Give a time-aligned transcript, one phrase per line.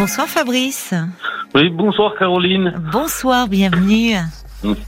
[0.00, 0.94] Bonsoir Fabrice.
[1.54, 2.72] Oui, bonsoir Caroline.
[2.90, 4.14] Bonsoir, bienvenue.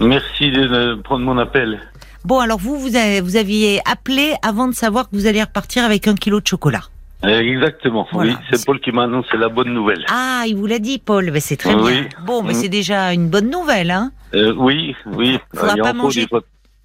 [0.00, 1.80] Merci de prendre mon appel.
[2.24, 5.84] Bon, alors vous, vous, avez, vous aviez appelé avant de savoir que vous alliez repartir
[5.84, 6.80] avec un kilo de chocolat.
[7.24, 8.32] Exactement, Voilà.
[8.32, 10.02] oui, c'est Paul qui m'a annoncé la bonne nouvelle.
[10.10, 11.30] Ah, il vous l'a dit, Paul.
[11.30, 11.92] Ben, c'est très Oui.
[12.00, 12.08] bien.
[12.24, 12.56] Bon, mais Mm.
[12.56, 13.90] c'est déjà une bonne nouvelle.
[13.90, 14.12] Hein.
[14.34, 16.26] Euh, oui, oui, Faudra il y a pas manger.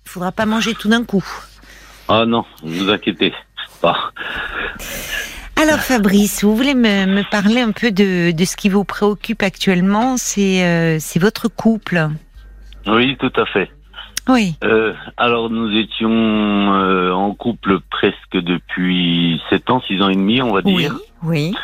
[0.06, 1.24] faudra pas manger tout d'un coup.
[2.10, 3.34] Ah non, ne vous inquiétez
[3.82, 4.12] pas.
[5.60, 9.42] Alors Fabrice, vous voulez me, me parler un peu de, de ce qui vous préoccupe
[9.44, 10.16] actuellement?
[10.18, 12.08] C'est euh, c'est votre couple.
[12.86, 13.70] Oui, tout à fait.
[14.30, 14.56] Oui.
[14.64, 20.42] Euh, alors nous étions euh, en couple presque depuis 7 ans, 6 ans et demi,
[20.42, 20.76] on va Oui.
[20.78, 20.96] dire.
[21.24, 21.56] Oui.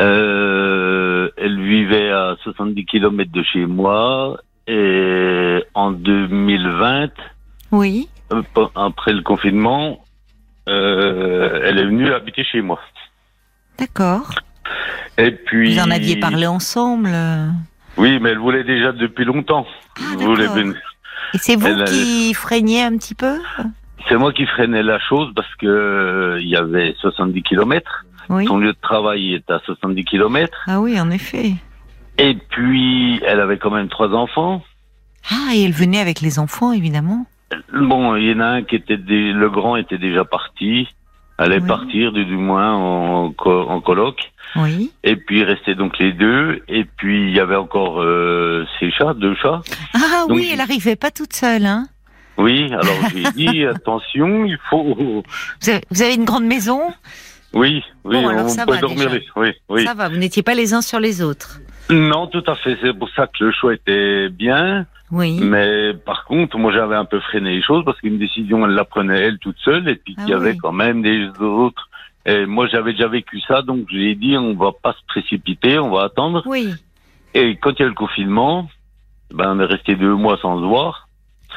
[0.00, 7.10] Euh, elle vivait à 70 km de chez moi et en 2020,
[7.70, 8.08] Oui.
[8.74, 10.02] après le confinement,
[10.68, 12.80] euh, elle est venue habiter chez moi.
[13.78, 14.30] D'accord.
[15.18, 15.74] Et puis.
[15.74, 17.10] Vous en aviez parlé ensemble.
[17.96, 19.66] Oui, mais elle voulait déjà depuis longtemps.
[19.98, 20.46] Ah, voulait.
[21.34, 23.38] Et c'est vous Elle a- qui freiniez un petit peu
[24.08, 28.04] C'est moi qui freinais la chose parce que euh, il y avait 70 km.
[28.30, 28.46] Oui.
[28.46, 30.64] Son lieu de travail est à 70 km.
[30.66, 31.52] Ah oui, en effet.
[32.18, 34.62] Et puis, elle avait quand même trois enfants.
[35.30, 37.26] Ah, et elle venait avec les enfants, évidemment.
[37.72, 40.88] Bon, il y en a un qui était dé- le grand était déjà parti.
[41.38, 41.66] Allait Oui.
[41.66, 44.32] partir, du, du moins en, en coloc.
[44.56, 44.92] Oui.
[45.02, 46.62] Et puis il restait donc les deux.
[46.68, 49.62] Et puis il y avait encore euh, ses chats, deux chats.
[49.94, 51.86] Ah Donc, oui, elle arrivait pas toute seule, hein
[52.38, 54.94] Oui, alors j'ai dit attention, il faut.
[54.94, 56.80] vous avez, vous avez une grande maison?
[57.54, 59.10] Oui, oui, Bon, on ça peut va, dormir.
[59.36, 59.84] Oui, oui.
[59.84, 61.60] Ça va, vous n'étiez pas les uns sur les autres.
[61.90, 62.76] Non, tout à fait.
[62.82, 64.86] C'est pour ça que le choix était bien.
[65.10, 65.38] Oui.
[65.40, 68.84] Mais par contre, moi, j'avais un peu freiné les choses parce qu'une décision, elle la
[68.84, 71.88] prenait elle toute seule et puis Ah qu'il y avait quand même des autres.
[72.26, 75.90] Et moi, j'avais déjà vécu ça, donc j'ai dit, on va pas se précipiter, on
[75.90, 76.42] va attendre.
[76.46, 76.72] Oui.
[77.34, 78.68] Et quand il y a eu le confinement,
[79.32, 81.03] ben, on est resté deux mois sans se voir.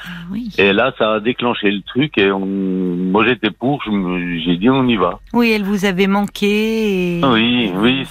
[0.06, 0.50] Ah oui.
[0.58, 2.46] Et là, ça a déclenché le truc et on...
[2.46, 5.20] moi, j'étais pour, j'ai dit, on y va.
[5.34, 7.20] Oui, elle vous avait manqué.
[7.20, 8.06] et- Oui, oui.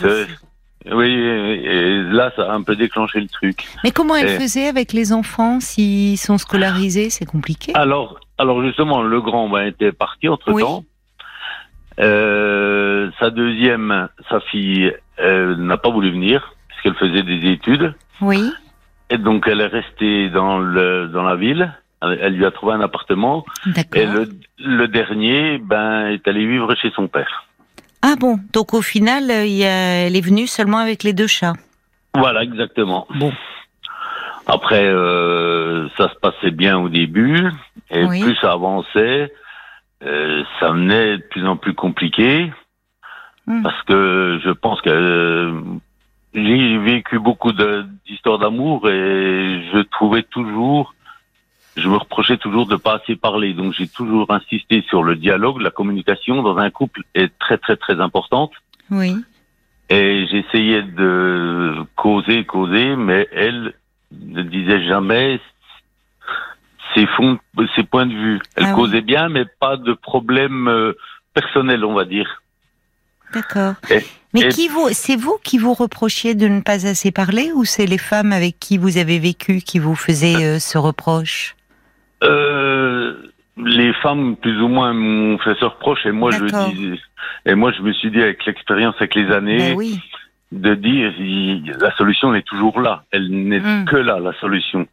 [0.92, 3.66] Oui, et là, ça a un peu déclenché le truc.
[3.82, 7.10] Mais comment elle Et- faisait avec les enfants s'ils sont scolarisés?
[7.10, 7.72] C'est compliqué.
[7.74, 10.84] Alors, alors justement, le grand ben, était parti entre temps.
[11.98, 18.52] Euh, sa deuxième, sa fille, n'a pas voulu venir parce qu'elle faisait des études Oui.
[19.10, 21.72] Et donc elle est restée dans le dans la ville.
[22.02, 24.00] Elle elle lui a trouvé un appartement D'accord.
[24.02, 24.28] et le,
[24.58, 27.46] le dernier, ben, est allé vivre chez son père.
[28.02, 31.12] Ah bon, donc au final, euh, il y a- elle est venue seulement avec les
[31.12, 31.54] deux chats.
[32.14, 33.06] Voilà, exactement.
[33.16, 33.32] Bon.
[34.46, 37.50] Après, euh, ça se passait bien au début
[37.90, 38.20] et Oui.
[38.22, 39.32] plus ça avançait,
[40.04, 42.52] euh, ça venait de plus en plus compliqué.
[43.48, 43.62] Hmm.
[43.62, 45.52] parce que je pense que euh,
[46.36, 47.52] j'ai vécu beaucoup
[48.06, 50.94] d'histoires d'amour et je trouvais toujours,
[51.76, 53.54] je me reprochais toujours de pas assez parler.
[53.54, 57.76] Donc j'ai toujours insisté sur le dialogue, la communication dans un couple est très très
[57.76, 58.52] très importante.
[58.90, 59.14] Oui.
[59.88, 63.74] Et j'essayais de causer, causer, mais elle
[64.12, 65.40] ne disait jamais
[66.94, 67.38] ses fonds,
[67.74, 68.40] ses points de vue.
[68.56, 68.74] Elle Ah oui.
[68.74, 70.92] causait bien, mais pas de problème euh,
[71.34, 72.42] personnel, on va dire.
[73.36, 73.74] D'accord.
[74.34, 77.64] Mais et- qui vous, c'est vous qui vous reprochiez de ne pas assez parler ou
[77.64, 81.54] c'est les femmes avec qui vous avez vécu qui vous faisaient euh, ce reproche?
[82.22, 83.14] Euh,
[83.56, 87.00] les femmes, plus ou moins, m'ont fait ce reproche et moi, je dis,
[87.46, 90.00] et moi, je me suis dit, avec l'expérience, avec les années, Ben oui.
[90.52, 93.04] de dire, il- la solution est toujours là.
[93.12, 93.84] Elle n'est Mm.
[93.86, 94.86] que là, la solution.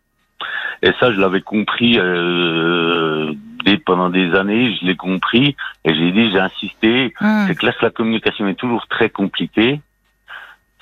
[0.85, 3.33] Et ça, je l'avais compris euh,
[3.63, 5.55] dès, pendant des années, je l'ai compris
[5.85, 7.13] et j'ai dit, j'ai insisté.
[7.21, 7.45] Hum.
[7.47, 9.79] C'est que là, la communication est toujours très compliquée.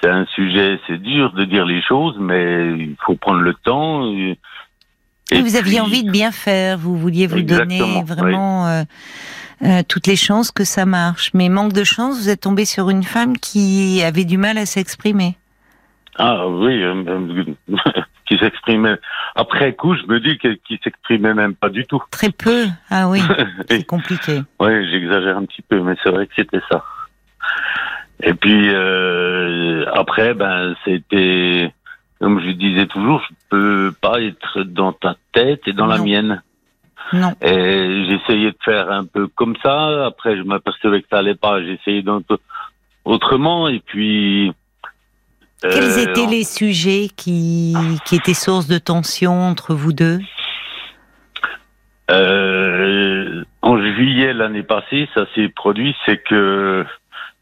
[0.02, 4.12] C'est un sujet, c'est dur de dire les choses, mais il faut prendre le temps.
[4.12, 4.40] Et,
[5.30, 8.84] Et vous aviez puis- envie de bien faire, vous vouliez vous donner vraiment euh,
[9.62, 11.30] euh, toutes les chances que ça marche.
[11.36, 14.66] Mais manque de chance, vous êtes tombé sur une femme qui avait du mal à
[14.66, 15.36] s'exprimer.
[16.18, 17.76] Ah oui, euh, euh,
[18.32, 18.98] qui s'exprimait.
[19.36, 22.02] Après coup, je me dis qu'il s'exprimait même pas du tout.
[22.12, 22.66] Très peu.
[22.90, 23.22] Ah oui,
[23.70, 24.42] c'est compliqué.
[24.60, 26.84] Oui, j'exagère un petit peu, mais c'est vrai que c'était ça.
[28.24, 31.74] Et puis euh, après, ben c'était
[32.20, 36.42] comme je disais toujours, je peux pas être dans ta tête et dans la mienne.
[37.14, 37.34] Non.
[37.42, 40.06] Et j'essayais de faire un peu comme ça.
[40.06, 41.62] Après, je m'apercevais que ça allait pas.
[41.62, 42.38] J'essayais d'un peu
[43.04, 43.68] autrement.
[43.68, 44.54] Et puis.
[45.62, 47.76] Quels euh, étaient les sujets qui,
[48.06, 50.20] qui étaient source de tension entre vous deux
[52.10, 56.86] Euh, en juillet l'année passée, ça s'est produit, c'est que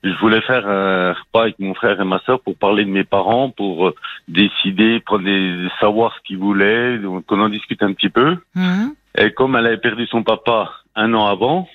[0.04, 3.04] je voulais faire un repas avec mon frère et ma soeur pour parler de mes
[3.04, 3.96] parents, pour euh,
[4.28, 8.38] décider, prendre des, savoir ce qu'ils voulaient, donc qu'on en discute un petit peu.
[8.56, 8.94] Mhm.
[9.18, 11.68] Et comme elle avait perdu son papa un an avant,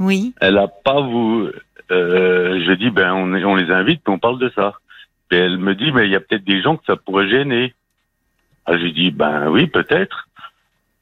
[0.00, 0.34] Oui.
[0.40, 1.52] elle a pas voulu.
[1.92, 4.74] Euh, je dis ben on, on les invite, puis on parle de ça.
[5.30, 7.74] Et elle me dit mais il y a peut-être des gens que ça pourrait gêner.
[8.66, 10.28] Ah, j'ai dit ben oui peut-être.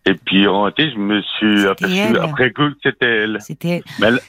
[0.07, 2.19] Et puis en réalité je me suis aperçu elle.
[2.19, 3.39] après coup que c'était elle.
[3.41, 3.83] C'était.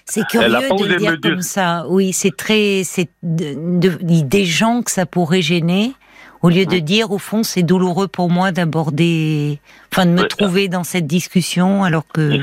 [0.06, 1.86] C'est Elle a curieux pas de le me dire comme ça.
[1.90, 5.92] Oui, c'est très, c'est de- de- des gens que ça pourrait gêner,
[6.42, 9.60] au lieu de dire au fond c'est douloureux pour moi d'aborder,
[9.92, 10.28] enfin de me Ouais.
[10.28, 12.40] trouver dans cette discussion alors que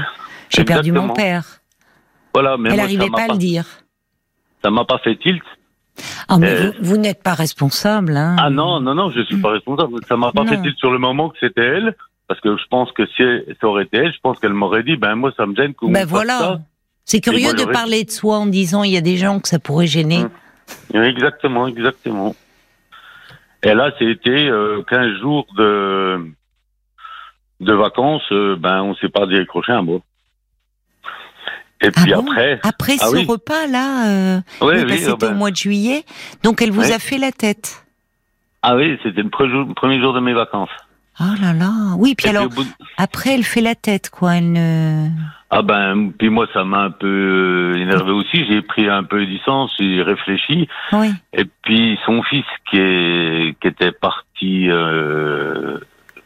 [0.50, 1.60] j'ai perdu mon père.
[2.34, 3.64] Voilà, mais Elle n'arrivait pas à le dire.
[4.62, 5.42] Ça m'a pas fait tilt.
[6.28, 8.36] Ah mais Euh, vous, vous n'êtes pas responsable, hein.
[8.38, 9.94] Ah non, non, non, je suis pas responsable.
[10.08, 10.48] Ça m'a pas Non.
[10.50, 11.94] fait tilt sur le moment que c'était elle.
[12.28, 13.22] Parce que je pense que si
[13.60, 16.06] ça aurait été elle, je pense qu'elle m'aurait dit, ben moi ça me gêne Ben
[16.06, 16.60] voilà.
[17.04, 19.48] C'est curieux moi, de parler de soi en disant il y a des gens que
[19.48, 20.24] ça pourrait gêner.
[20.94, 21.02] Hum.
[21.02, 22.34] Exactement, exactement.
[23.64, 26.20] Et là, c'était euh, 15 jours de
[27.60, 30.02] de vacances, euh, ben on s'est pas décroché un mot.
[31.82, 33.24] Et Ah puis bon après, Après Ah ce oui.
[33.26, 36.04] repas là, euh, oui, oui, oui, bah, ah c'était ben, au mois de juillet,
[36.42, 37.84] donc elle vous a fait la tête.
[38.62, 39.28] ah oui, c'était le
[39.74, 40.70] premier jour de mes vacances.
[41.20, 42.14] Oh là là, oui.
[42.14, 44.36] Puis Et puis alors au bout de- après elle fait la tête quoi.
[44.36, 45.08] Elle ne.
[45.50, 48.46] Ah ben, puis moi ça m'a un peu euh, énervé aussi.
[48.46, 50.68] J'ai pris un peu de distance, j'ai réfléchi.
[50.92, 51.10] Oui.
[51.34, 55.78] Et puis son fils qui est qui était parti euh,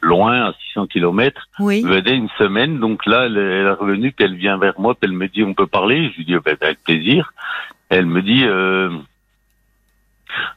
[0.07, 1.83] loin à 600 kilomètres Oui.
[1.83, 2.79] venait une semaine.
[2.81, 5.43] Donc là, elle, elle est revenue, puis elle vient vers moi, puis elle me dit
[5.43, 6.11] on peut parler?
[6.11, 7.33] Je lui dis ben, avec plaisir.
[7.89, 8.91] Elle me dit euh,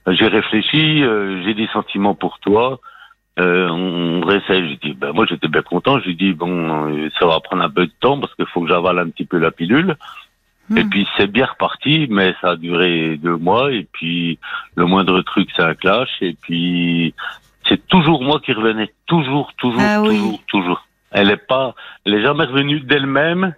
[0.08, 2.80] j'ai réfléchi, euh, j'ai des sentiments pour toi.
[3.40, 4.70] Euh, on réessaye.
[4.82, 6.00] Je dis ben moi j'étais bien content.
[6.00, 8.68] Je lui dis bon ça va prendre un peu de temps parce qu'il faut que
[8.70, 9.96] j'avale un petit peu la pilule.
[10.76, 10.90] Et Hmm.
[10.90, 13.72] puis c'est bien reparti, mais ça a duré deux mois.
[13.72, 14.38] Et puis
[14.76, 16.10] le moindre truc, c'est un clash.
[16.22, 17.14] Et puis
[17.70, 20.08] c'est toujours moi qui revenais, toujours, toujours, Ah oui.
[20.10, 20.88] toujours, toujours.
[21.12, 21.74] Elle est pas,
[22.06, 23.54] elle est jamais revenue d'elle-même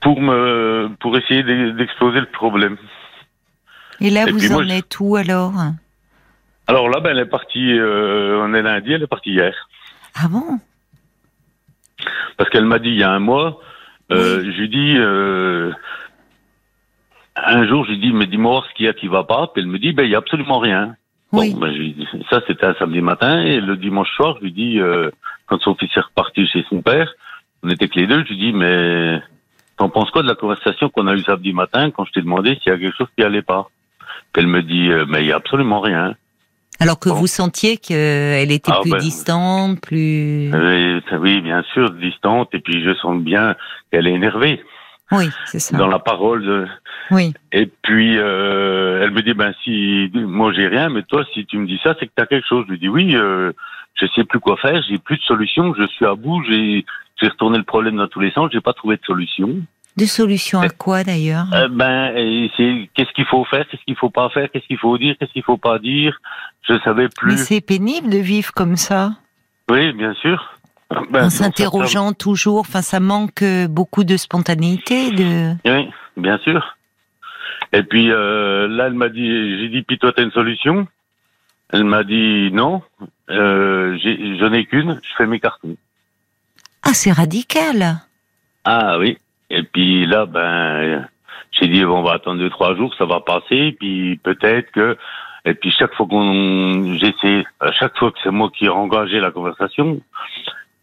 [0.00, 2.76] pour me, pour essayer d'e- d'exploser le problème.
[4.00, 5.52] Et là Et vous moi, en êtes où alors?
[6.66, 9.54] Alors là, ben elle est partie, euh, on est lundi, elle est partie hier,
[10.14, 10.58] Ah bon?
[12.36, 13.60] Parce qu'elle m'a dit il y a un mois.
[14.12, 14.94] Euh, Je lui dis.
[14.98, 15.72] Euh,
[17.36, 19.48] un jour, je lui dis, mais dis-moi ce qu'il y a qui va pas.
[19.48, 20.96] Puis elle me dit, ben, il y a absolument rien.
[21.40, 21.52] Oui.
[21.54, 23.40] Bon, ben, je lui dis- ça, c'était un samedi matin.
[23.42, 25.10] Et le dimanche soir, je lui dis, euh,
[25.46, 27.12] quand son fils est reparti chez son père,
[27.62, 29.20] on était que les deux, je lui dis, mais
[29.76, 32.58] t'en penses quoi de la conversation qu'on a eue samedi matin quand je t'ai demandé
[32.62, 33.68] s'il y a quelque chose qui allait pas?
[34.32, 36.14] Puis elle me dit, euh, mais il y a absolument rien.
[36.78, 37.14] Alors que Bon.
[37.14, 38.98] vous sentiez qu'elle était Ah plus ben.
[38.98, 40.50] distante, plus.
[40.52, 42.50] Oui, bien sûr, distante.
[42.54, 43.54] Et puis je sens bien
[43.90, 44.62] qu'elle est énervée
[45.12, 45.76] Oui, c'est ça.
[45.76, 46.44] dans la parole.
[46.44, 46.66] de-
[47.12, 47.32] Oui.
[47.52, 51.58] Et puis euh, elle me dit ben si moi j'ai rien, mais toi si tu
[51.58, 52.64] me dis ça, c'est que tu as quelque chose.
[52.66, 53.52] Je lui dis oui, euh,
[53.94, 56.84] je sais plus quoi faire, j'ai plus de solution, je suis à bout, j'ai
[57.22, 59.48] retourné le problème dans tous les sens, j'ai pas trouvé de solution.
[59.96, 62.12] De solution à quoi d'ailleurs Euh, ben
[62.56, 65.32] c'est qu'est-ce qu'il faut faire, qu'est-ce qu'il faut pas faire, qu'est-ce qu'il faut dire, qu'est-ce
[65.32, 66.18] qu'il faut pas dire.
[66.68, 67.36] Je savais Mais plus.
[67.38, 69.12] c'est pénible de vivre comme ça,
[69.70, 70.52] Oui, bien sûr.
[71.10, 72.60] Ben, en s'interrogeant toujours.
[72.60, 75.10] Enfin, ça manque euh, beaucoup de spontanéité.
[75.10, 75.52] De.
[75.64, 76.76] Oui, bien sûr.
[77.72, 80.86] Et puis euh, là, elle m'a dit, j'ai dit, puis toi, t'as une solution?
[81.72, 82.82] Elle m'a dit non,
[83.30, 85.76] euh, je n'ai qu'une, je fais mes cartons.
[86.82, 87.96] Ah, c'est radical.
[88.64, 89.18] Ah oui.
[89.50, 91.08] Et puis là, ben,
[91.50, 94.96] j'ai dit, bon, on va attendre deux, trois jours, ça va passer, puis peut-être que...
[95.44, 96.94] Et puis chaque fois qu'on...
[96.94, 97.44] J'essaie,
[97.78, 100.00] chaque fois que c'est moi qui ai engagé la conversation,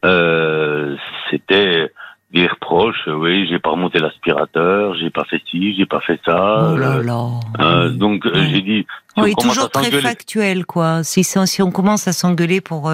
[0.03, 0.95] euh,
[1.29, 1.91] c'était
[2.33, 6.71] des reproches, oui, j'ai pas remonté l'aspirateur, j'ai pas fait ci, j'ai pas fait ça.
[6.73, 7.29] oh là euh, là.
[7.59, 8.87] euh, donc j'ai dit...
[8.87, 11.03] si on Oui, commence toujours très factuel, quoi.
[11.03, 11.23] Si,
[11.61, 12.91] on commence à s'engueuler pour,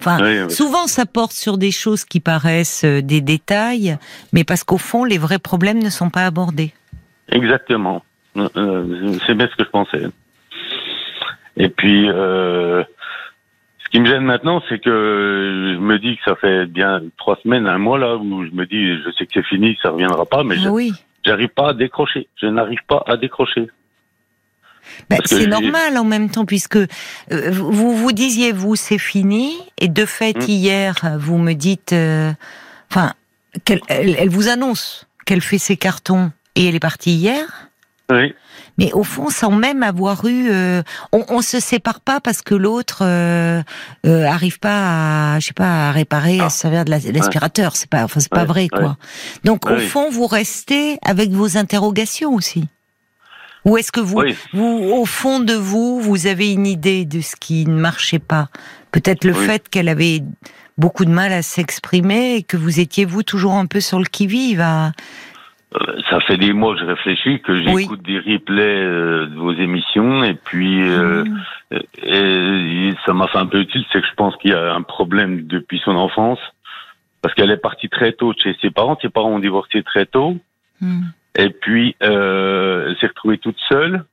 [0.00, 0.50] enfin, oui.
[0.50, 3.96] souvent ça porte sur des choses qui paraissent euh, des détails,
[4.32, 6.72] mais parce qu'au fond, les vrais problèmes ne sont pas abordés.
[7.28, 8.02] Exactement.
[8.34, 10.02] C'est bien ce que je pensais.
[11.56, 12.82] Et puis, euh,
[13.92, 17.36] ce qui me gêne maintenant, c'est que je me dis que ça fait bien trois
[17.42, 20.24] semaines, un mois là, où je me dis, je sais que c'est fini, ça reviendra
[20.26, 20.92] pas, mais Ah oui.
[21.24, 22.28] j'arrive pas à décrocher.
[22.40, 23.68] Je n'arrive pas à décrocher.
[25.08, 26.86] Ben, c'est normal en même temps, puisque euh,
[27.50, 30.50] vous vous disiez, vous, c'est fini, et de fait, Mm.
[30.50, 32.32] hier, vous me dites, euh,
[32.90, 33.12] enfin,
[33.64, 37.68] qu'elle elle, elle vous annonce qu'elle fait ses cartons, et elle est partie hier?
[38.10, 38.34] Oui,
[38.80, 40.82] Mais au fond, sans même avoir eu, euh,
[41.12, 43.62] on, on se sépare pas parce que l'autre euh,
[44.06, 46.50] euh, arrive pas à, je sais pas, à réparer, à Ah.
[46.50, 47.76] se servir de la- de l'aspirateur.
[47.76, 48.96] C'est pas, enfin, c'est pas vrai, quoi.
[49.44, 52.64] Donc, au fond, vous restez avec vos interrogations aussi.
[53.66, 54.22] Ou est-ce que vous,
[54.54, 58.48] vous, au fond de vous, vous avez une idée de ce qui ne marchait pas?
[58.90, 60.22] Peut-être le fait qu'elle avait
[60.78, 64.06] beaucoup de mal à s'exprimer et que vous étiez vous toujours un peu sur le
[64.06, 64.62] qui-vive.
[64.62, 64.92] À...
[65.74, 69.52] Euh, ça fait des mois que je réfléchis, que j'écoute des replays euh, de vos
[69.52, 71.76] émissions et puis euh, mmh.
[72.02, 74.82] et ça m'a fait un peu utile, c'est que je pense qu'il y a un
[74.82, 76.40] problème depuis son enfance
[77.22, 78.98] parce qu'elle est partie très tôt de chez ses parents.
[79.00, 80.36] Ses parents ont divorcé très tôt.
[80.80, 81.02] Mmh.
[81.36, 84.04] Et puis, euh, elle s'est retrouvée toute seule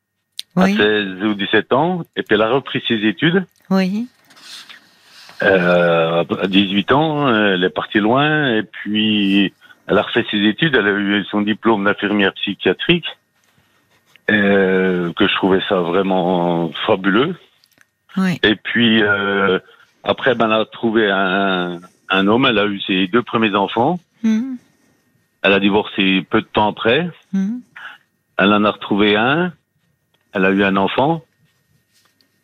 [0.56, 2.04] à 16 ou 17 ans.
[2.16, 3.46] Et puis, elle a repris ses études.
[3.70, 4.08] Oui.
[5.44, 8.56] Euh, à 18 ans, elle est partie loin.
[8.56, 9.54] Et puis,
[9.88, 10.76] elle a refait ses études.
[10.76, 13.06] Elle a eu son diplôme d'infirmière psychiatrique.
[14.30, 17.38] Euh, que je trouvais ça vraiment fabuleux.
[18.18, 18.40] Oui.
[18.44, 19.58] Et puis, euh,
[20.04, 21.80] après, ben, elle a trouvé un,
[22.10, 22.46] un homme.
[22.46, 24.00] Elle a eu ses deux premiers enfants.
[24.24, 24.56] Mmh.
[25.44, 27.10] Elle a divorcé peu de temps après.
[27.32, 27.62] Mhm.
[28.38, 29.54] Elle en a retrouvé un.
[30.34, 31.24] Elle a eu un enfant.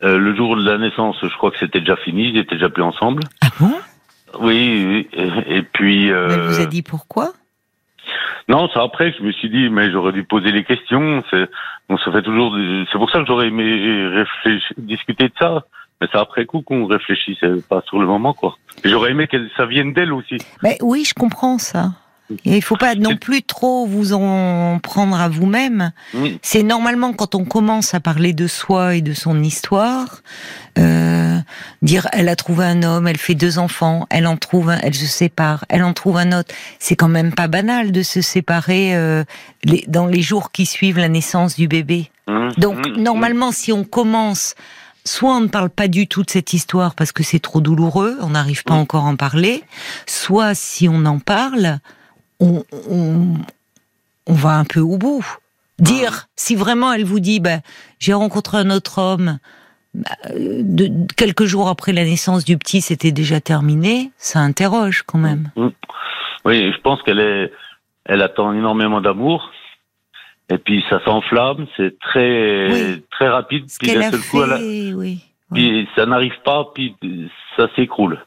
[0.04, 2.30] Euh, le jour de la naissance, je crois que c'était déjà fini.
[2.30, 3.24] Ils étaient déjà plus ensemble.
[3.42, 3.74] Ah bon?
[4.40, 5.08] Oui.
[5.14, 6.12] Et, puis.
[6.12, 6.30] Euh...
[6.30, 7.34] Elle vous a dit pourquoi?
[8.50, 11.24] Non, c'est après que je me suis dit, mais j'aurais dû poser les questions.
[11.30, 11.50] C'est,
[11.90, 12.56] on se fait toujours.
[12.92, 15.64] C'est pour ça que j'aurais aimé réfléchir, discuter de ça.
[16.02, 18.58] Mais c'est après coup qu'on réfléchit, c'est pas sur le moment, quoi.
[18.84, 20.38] J'aurais aimé que ça vienne d'elle aussi.
[20.62, 21.92] Mais oui, je comprends ça.
[22.46, 25.92] Et il faut pas non plus trop vous en prendre à vous-même.
[26.42, 30.22] C'est normalement quand on commence à parler de soi et de son histoire,
[30.80, 31.38] euh,
[31.82, 34.96] dire elle a trouvé un homme, elle fait deux enfants, elle en trouve un, elle
[34.96, 36.54] se sépare, elle en trouve un autre.
[36.80, 39.24] C'est quand même pas banal de se séparer euh,
[39.64, 42.10] les, dans les jours qui suivent la naissance du bébé.
[42.28, 42.50] Mmh.
[42.58, 43.02] Donc Mmh.
[43.02, 44.56] normalement, si on commence
[45.06, 48.18] soit on ne parle pas du tout de cette histoire parce que c'est trop douloureux,
[48.22, 48.78] on n'arrive pas Mmh.
[48.78, 49.64] encore à en parler,
[50.08, 51.80] soit si on en parle,
[52.44, 53.28] on, on,
[54.28, 55.26] on va un peu au bout.
[55.80, 57.60] Dire, si vraiment elle vous dit, bah,
[58.00, 59.40] j'ai rencontré un autre homme,
[59.94, 65.18] bah, de, quelques jours après la naissance du petit, c'était déjà terminé, ça interroge quand
[65.20, 65.50] même.
[65.56, 65.68] Mmh.
[66.46, 67.52] Oui, je pense qu'elle est,
[68.06, 69.52] elle attend énormément d'amour.
[70.50, 73.04] Et puis ça s'enflamme, c'est très Oui.
[73.12, 73.70] très rapide.
[73.70, 74.94] Ce Puis d'un seul fait, coup, elle a- oui.
[74.94, 75.20] oui.
[75.54, 76.96] puis ça n'arrive pas, puis
[77.58, 78.20] ça s'écroule.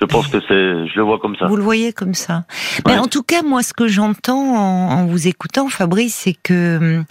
[0.00, 1.46] Je pense que c'est, je le vois comme ça.
[1.46, 2.44] Vous le voyez comme ça.
[2.86, 2.98] Mais Ouais.
[2.98, 7.04] en tout cas, moi, ce que j'entends en, en vous écoutant, Fabrice, c'est que hum,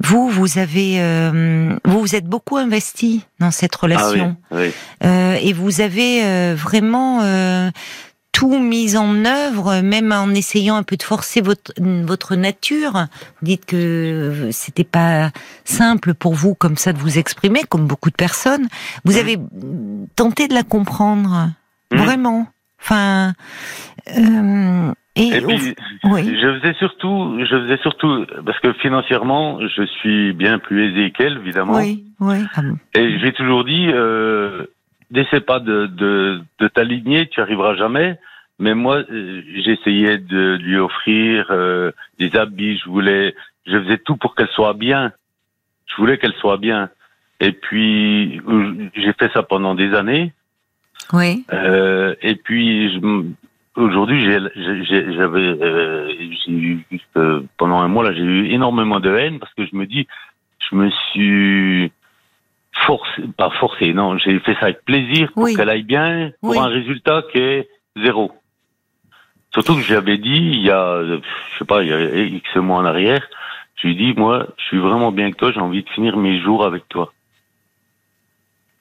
[0.00, 4.70] vous, vous avez, euh, vous vous êtes beaucoup investi dans cette Ah oui, relation, oui.
[5.04, 7.70] Euh, et vous avez euh, vraiment euh,
[8.32, 13.06] tout mis en œuvre, même en essayant un peu de forcer votre votre nature.
[13.40, 15.30] Vous dites que c'était pas
[15.64, 18.68] simple pour vous comme ça de vous exprimer, comme beaucoup de personnes.
[19.06, 19.38] Vous avez
[20.14, 21.50] tenté de la comprendre,
[21.92, 21.98] Mhm.
[22.00, 22.46] vraiment.
[22.80, 23.32] Enfin,
[24.16, 26.38] euh, et, Et puis, oui.
[26.40, 31.38] je faisais surtout, je faisais surtout, parce que financièrement, je suis bien plus aisé qu'elle,
[31.38, 31.76] évidemment.
[31.76, 32.38] oui, oui.
[32.94, 34.64] Et j'ai toujours dit, euh,
[35.10, 38.18] n'essaie pas de, de, de t'aligner, tu arriveras jamais.
[38.60, 43.34] Mais moi, euh, j'essayais de lui offrir euh, des habits, je voulais,
[43.66, 45.12] je faisais tout pour qu'elle soit bien.
[45.86, 46.90] Je voulais qu'elle soit bien.
[47.40, 50.32] Et puis, euh, j'ai fait ça pendant des années.
[51.12, 51.44] Oui.
[51.52, 53.00] Euh, et puis,
[53.76, 56.12] aujourd'hui, j'ai- j'ai- j'ai- j'avais, euh,
[56.48, 56.78] eu
[57.16, 60.06] euh, pendant un mois là, j'ai eu énormément de haine parce que je me dis,
[60.70, 61.92] je me suis
[62.72, 65.54] forcé, pas forcé, non, j'ai fait ça avec plaisir pour Oui.
[65.54, 66.58] qu'elle aille bien, pour Oui.
[66.58, 68.32] un résultat qui est zéro.
[69.52, 71.18] Surtout que j'avais dit il y a, je
[71.58, 73.26] sais pas, il y a X mois en arrière,
[73.76, 76.16] je lui ai dit, moi, je suis vraiment bien avec toi, j'ai envie de finir
[76.16, 77.12] mes jours avec toi.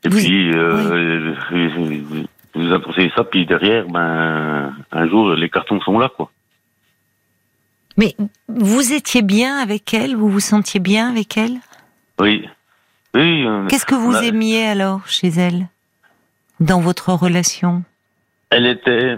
[0.03, 2.23] Et Vous- puis, euh, euh,
[2.53, 6.31] vous a conseillé ça, puis derrière, ben, un jour, les cartons sont là, quoi.
[7.97, 8.15] Mais
[8.47, 11.57] vous étiez bien avec elle Vous vous sentiez bien avec elle?
[12.19, 12.47] Oui.
[13.15, 13.43] Oui.
[13.45, 15.67] euh, Qu'est-ce que vous a- aimiez alors chez elle?
[16.59, 17.83] Dans votre relation?
[18.51, 19.17] Elle était,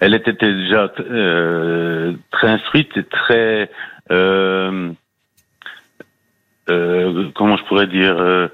[0.00, 3.70] elle était déjà euh, très instruite et très,
[4.10, 4.92] euh,
[6.70, 8.48] euh, comment je pourrais dire, euh,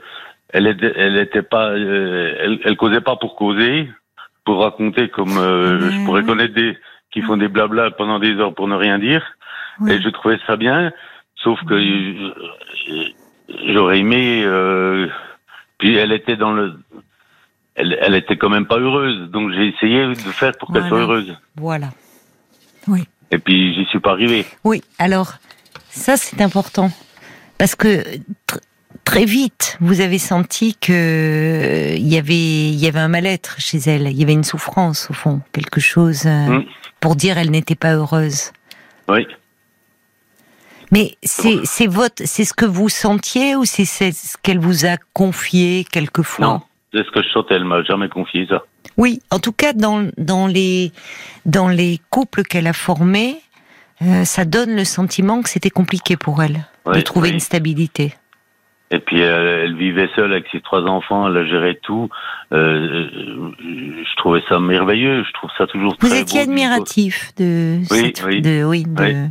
[0.52, 3.88] elle était, elle était pas, euh, elle, elle causait pas pour causer,
[4.45, 5.90] pour raconter comme euh, Mhm.
[5.90, 6.76] je pourrais connaître des
[7.12, 9.25] qui font des blabla pendant des heures pour ne rien dire.
[9.80, 9.92] Oui.
[9.92, 10.92] Et je trouvais ça bien,
[11.42, 11.76] sauf que
[13.73, 14.42] j'aurais aimé.
[14.45, 15.09] Euh,
[15.78, 16.75] puis elle était dans le,
[17.75, 20.88] elle, elle était quand même pas heureuse, donc j'ai essayé de faire pour qu'elle Voilà.
[20.88, 21.37] soit heureuse.
[21.57, 21.88] Voilà.
[22.88, 23.04] Oui.
[23.30, 24.45] Et puis j'y suis pas arrivé.
[24.64, 25.35] Oui, alors,
[25.88, 26.90] ça c'est important.
[27.59, 28.02] Parce que
[29.11, 33.57] très vite, vous avez senti que euh, il y avait, il y avait un mal-être
[33.59, 34.07] chez elle.
[34.07, 35.40] Il y avait une souffrance, au fond.
[35.52, 36.64] Quelque chose euh, Mm.
[37.00, 38.52] pour dire elle n'était pas heureuse.
[39.09, 39.26] Oui.
[40.93, 44.97] Mais c'est c'est votre c'est ce que vous sentiez ou c'est ce qu'elle vous a
[45.12, 46.47] confié quelquefois?
[46.47, 46.61] Non,
[46.95, 47.55] c'est ce que je sentais.
[47.55, 48.62] Elle m'a jamais confié ça.
[48.97, 50.93] Oui, en tout cas dans dans les
[51.47, 53.40] dans les couples qu'elle a formés,
[54.02, 58.14] euh, ça donne le sentiment que c'était compliqué pour elle de trouver une stabilité.
[58.93, 62.09] Et puis elle, vivait seule avec ses trois enfants, elle géré tout.
[62.53, 63.09] Euh,
[63.61, 68.43] je trouvais ça merveilleux, je trouve ça toujours Vous très étiez admiratif de, oui, oui.
[68.43, 69.29] de oui de...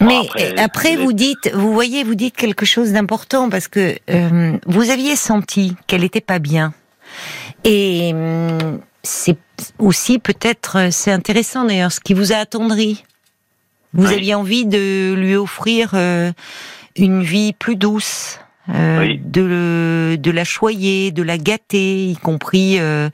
[0.00, 0.20] Mais
[0.58, 5.16] après, vous dites, vous voyez, vous dites quelque chose d'important parce que euh, vous aviez
[5.16, 6.74] senti qu'elle était pas bien.
[7.64, 8.12] Et
[9.02, 9.38] c'est
[9.78, 13.04] aussi peut-être, c'est intéressant d'ailleurs, ce qui vous a attendri.
[13.94, 16.30] Vous aviez envie de lui offrir euh,
[16.96, 18.40] une vie plus douce,
[18.74, 23.08] euh, de, de la choyer, de la gâter, y compris euh,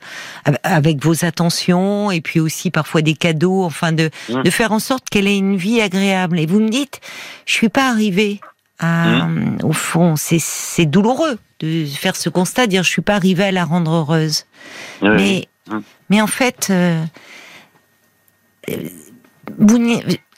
[0.63, 4.41] avec vos attentions et puis aussi parfois des cadeaux, enfin de, mmh.
[4.41, 6.39] de faire en sorte qu'elle ait une vie agréable.
[6.39, 7.01] Et vous me dites,
[7.45, 8.41] je suis pas arrivée
[8.79, 9.59] à, mmh.
[9.61, 13.63] au fond, c'est douloureux de faire ce constat, dire je suis pas arrivée à la
[13.63, 14.45] rendre heureuse.
[15.03, 15.77] Mais, mmh.
[16.09, 17.03] mais en fait, euh,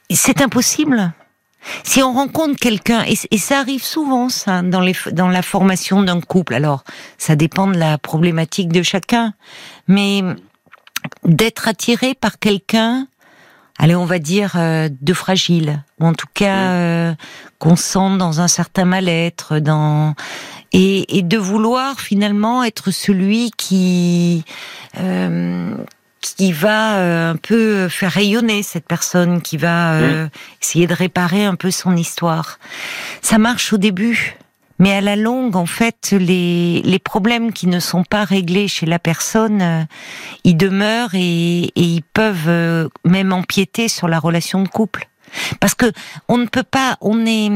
[0.09, 1.13] c'est impossible.
[1.83, 6.21] Si on rencontre quelqu'un, et, ça arrive souvent, ça, dans, les, dans la formation d'un
[6.21, 6.83] couple, alors
[7.17, 9.33] ça dépend de la problématique de chacun,
[9.87, 10.21] mais
[11.23, 13.07] d'être attiré par quelqu'un,
[13.77, 17.13] allez, on va dire, euh, de fragile, ou en tout cas euh,
[17.59, 20.15] qu'on sent dans un certain mal-être, dans
[20.73, 24.43] et, et, de vouloir finalement être celui qui
[24.99, 25.75] euh,
[26.33, 30.27] qui va euh, un peu faire rayonner cette personne, qui va euh,
[30.61, 32.59] essayer de réparer un peu son histoire.
[33.21, 34.37] Ça marche au début,
[34.79, 38.85] mais à la longue, en fait, les, les problèmes qui ne sont pas réglés chez
[38.85, 39.83] la personne, euh,
[40.43, 45.07] ils demeurent et, et, ils peuvent même empiéter sur la relation de couple.
[45.59, 45.91] Parce que
[46.27, 47.49] on ne peut pas, on est,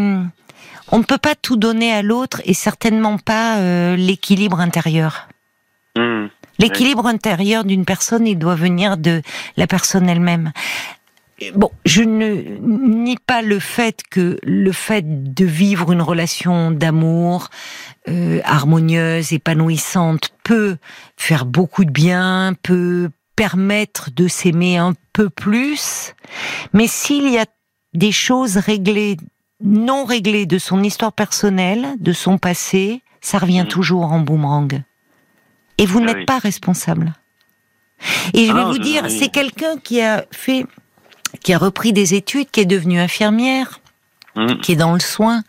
[0.92, 5.28] on ne peut pas tout donner à l'autre et certainement pas l'équilibre intérieur.
[5.98, 6.28] Mmh.
[6.60, 9.22] L'équilibre intérieur d'une personne, il doit venir de
[9.56, 10.52] la personne elle-même.
[11.56, 17.48] Bon, je ne nie pas le fait que le fait de vivre une relation d'amour
[18.10, 20.78] euh, harmonieuse, épanouissante, peut
[21.16, 26.14] faire beaucoup de bien, peut permettre de s'aimer un peu plus.
[26.74, 27.46] Mais s'il y a
[27.94, 29.16] des choses réglées,
[29.64, 33.70] non réglées de son histoire personnelle, de son passé, ça revient mmh.
[33.70, 34.84] toujours en boomerang.
[35.80, 37.14] Et vous ah n'êtes pas responsable.
[38.34, 40.66] Et je vais vous dire, c'est quelqu'un qui a fait,
[41.42, 43.80] qui a repris des études, qui est devenu infirmière,
[44.36, 44.56] mmh.
[44.62, 45.44] qui est dans le soin,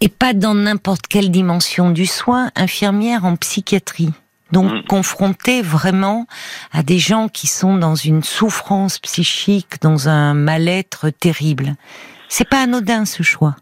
[0.00, 4.12] et pas dans n'importe quelle dimension du soin, infirmière en psychiatrie.
[4.52, 4.82] Donc mmh.
[4.84, 6.26] confrontée vraiment
[6.72, 11.74] à des gens qui sont dans une souffrance psychique, dans un mal-être terrible.
[12.28, 13.56] C'est pas anodin ce choix.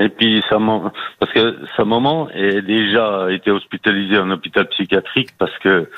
[0.00, 5.30] Et puis sa maman, parce que sa maman est déjà été hospitalisée en hôpital psychiatrique
[5.38, 5.90] parce que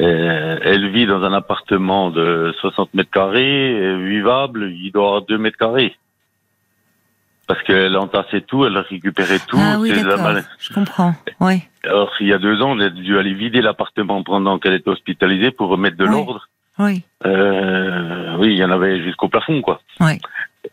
[0.00, 5.38] euh, elle vit dans un appartement de 60 mètres carrés, vivable, il doit avoir 2
[5.38, 5.96] mètres carrés.
[7.46, 9.58] Parce qu'elle entassait tout, elle a récupéré tout.
[9.60, 11.62] Ah oui, d'accord, je comprends, oui.
[11.84, 14.88] Alors, il y a deux ans, elle a dû aller vider l'appartement pendant qu'elle était
[14.88, 16.48] hospitalisée pour remettre de l'ordre.
[16.78, 17.02] Oui.
[17.26, 19.80] Euh, oui, il y en avait jusqu'au plafond, quoi.
[20.00, 20.18] Oui.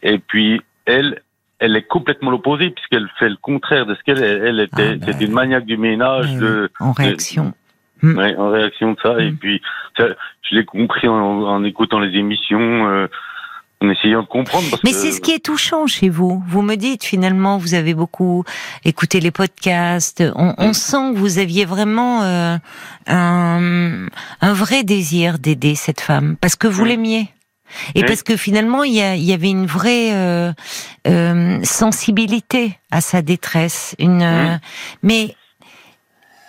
[0.04, 1.22] Et puis, elle,
[1.60, 4.98] elle est complètement l'opposé puisqu'elle fait le contraire de ce qu'elle elle était.
[5.02, 6.34] Ah, c'est une maniaque du ménage.
[6.36, 7.54] De, en réaction.
[8.02, 8.17] Hmm.
[8.17, 9.19] en réaction de ça.
[9.19, 9.38] Et hmm.
[9.38, 9.62] puis,
[9.98, 12.88] je l'ai compris en, écoutant les émissions.
[12.88, 13.08] Euh,
[13.82, 14.65] en essayant de comprendre.
[14.84, 16.43] Mais c'est ce qui est touchant chez vous.
[16.48, 18.43] Vous me dites finalement, vous avez beaucoup
[18.84, 20.22] écouté les podcasts.
[20.36, 20.74] On, on hmm.
[20.74, 22.58] sent que vous aviez vraiment euh,
[23.08, 24.08] un,
[24.41, 27.30] un, vrai désir d'aider cette femme parce que vous l'aimiez.
[27.96, 30.52] Et parce que finalement, il y, avait une vraie euh,
[31.08, 33.96] euh, sensibilité à sa détresse.
[34.00, 34.56] Une, euh,
[35.04, 35.36] mais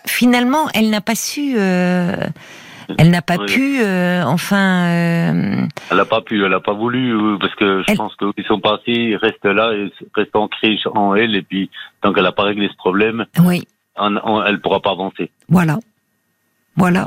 [0.06, 1.56] finalement, elle n'a pas su.
[1.58, 3.80] elle n'a pas pu,
[4.24, 4.86] enfin.
[5.90, 9.16] Elle n'a pas pu, elle n'a pas voulu, parce que je pense qu'ils sont passés,
[9.20, 11.70] restent là, et restent ancrés en elle, et puis
[12.02, 13.66] tant qu'elle n'a pas réglé ce problème, oui.
[13.98, 15.30] elle ne pourra pas avancer.
[15.48, 15.78] Voilà.
[16.76, 17.06] Voilà.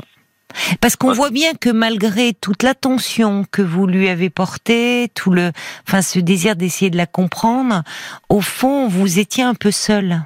[0.80, 5.52] Parce qu'on voit bien que malgré toute l'attention que vous lui avez portée, tout le,
[5.86, 7.82] enfin, ce désir d'essayer de la comprendre,
[8.28, 10.22] au fond, vous étiez un peu seul.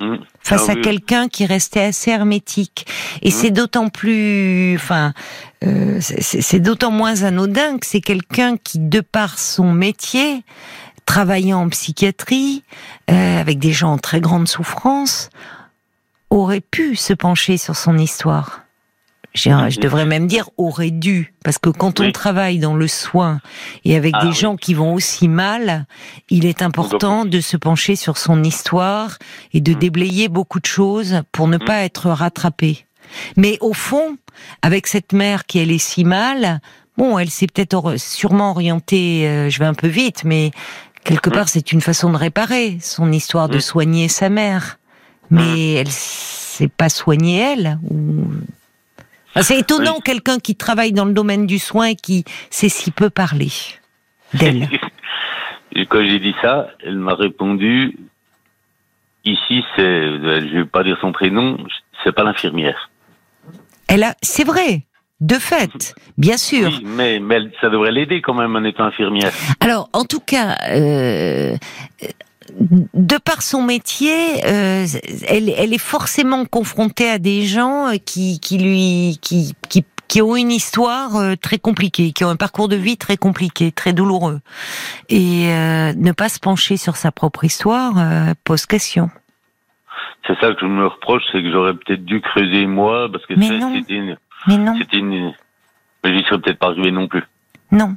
[0.00, 0.16] Mmh.
[0.40, 2.86] Face ah à quelqu'un qui restait assez hermétique.
[3.22, 3.32] Et mmh.
[3.32, 5.12] c'est d'autant plus, enfin,
[5.64, 10.42] euh, c'est d'autant moins anodin que c'est quelqu'un qui, de par son métier,
[11.06, 12.64] travaillant en psychiatrie,
[13.10, 15.30] euh, avec des gens en très grande souffrance,
[16.30, 18.61] aurait pu se pencher sur son histoire
[19.34, 23.40] je devrais même dire aurait dû, parce que quand on travaille dans le soin
[23.84, 25.86] et avec ah des gens qui vont aussi mal,
[26.28, 29.18] il est important de se pencher sur son histoire
[29.52, 29.78] et de mm.
[29.78, 31.64] déblayer beaucoup de choses pour ne mm.
[31.64, 32.86] pas être rattrapé.
[33.36, 34.16] Mais au fond,
[34.62, 36.60] avec cette mère qui elle est si mal,
[36.96, 40.50] bon, elle s'est peut-être sûrement orientée, euh, je vais un peu vite, mais
[41.04, 41.32] quelque mm.
[41.32, 44.78] part c'est une façon de réparer son histoire de soigner sa mère.
[45.30, 47.78] Mais elle s'est pas soignée elle.
[47.90, 48.26] Ou...
[49.34, 52.90] Ah, c'est étonnant quelqu'un qui travaille dans le domaine du soin et qui sait si
[52.90, 53.50] peu parler
[54.34, 54.68] d'elle.
[55.88, 57.96] quand j'ai dit ça, elle m'a répondu
[59.24, 61.56] ici c'est je vais pas dire son prénom,
[62.04, 62.90] c'est pas l'infirmière.
[63.88, 64.84] Elle a c'est vrai.
[65.20, 66.66] De fait, bien sûr.
[66.66, 69.30] Oui, mais, mais ça devrait l'aider quand même en étant infirmière.
[69.60, 71.54] Alors, en tout cas, euh,
[72.50, 74.86] de par son métier, euh,
[75.28, 79.54] elle, est forcément confrontée à des gens euh, qui, qui lui, qui,
[80.08, 83.72] qui, ont une histoire euh, très compliquée, qui ont un parcours de vie très compliqué,
[83.72, 84.40] très douloureux.
[85.08, 87.94] Et ne pas se pencher sur sa propre histoire
[88.44, 89.10] pose question.
[90.26, 93.34] C'est ça que je me reproche, c'est que j'aurais peut-être dû creuser moi, parce que
[93.34, 94.74] c'était une, mais non.
[94.92, 95.32] Une,
[96.04, 97.24] mais j'y serais peut-être pas arrivé non plus.
[97.70, 97.96] Non,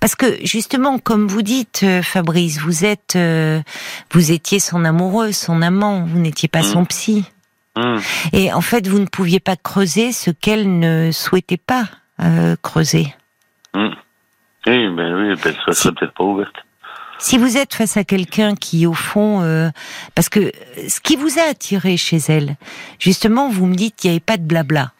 [0.00, 3.60] parce que justement, comme vous dites, euh, Fabrice, vous êtes, euh,
[4.12, 6.86] vous étiez son amoureux, son amant, vous n'étiez pas son mmh.
[6.86, 7.24] psy.
[7.76, 7.96] Mmh.
[8.32, 11.84] Et en fait, vous ne pouviez pas creuser ce qu'elle ne souhaitait pas
[12.20, 13.14] euh, creuser.
[13.74, 13.88] Mmh.
[14.66, 16.54] Oui, ben oui, elle serait peut-être pas ouverte.
[17.18, 19.70] Si vous êtes face à quelqu'un qui, au fond,
[20.16, 20.50] parce que
[20.88, 22.56] ce qui vous a attiré chez elle,
[22.98, 24.92] justement, vous me dites qu'il n'y avait pas de blabla.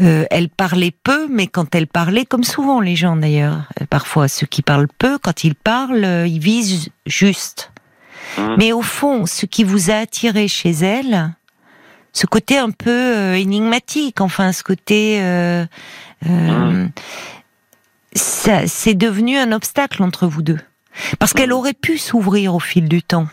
[0.00, 4.28] Euh, elle parlait peu, mais quand elle parlait, comme souvent les gens d'ailleurs, euh, parfois
[4.28, 7.70] ceux qui parlent peu, quand ils parlent, euh, ils visent juste.
[8.38, 8.54] Mmh.
[8.56, 11.34] Mais au fond, ce qui vous a attiré chez elle,
[12.12, 15.20] ce côté un peu énigmatique, enfin ce côté,
[16.22, 16.88] mmh.
[18.14, 20.58] ça, c'est devenu un obstacle entre vous deux,
[21.18, 21.54] parce qu'elle mmh.
[21.54, 23.28] aurait pu s'ouvrir au fil du temps.